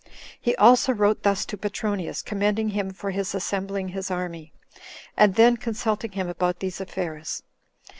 [0.41, 4.51] He also wrote thus to Petronius, commending him for his assembling his army,
[5.15, 7.43] and then consulting him about these affairs.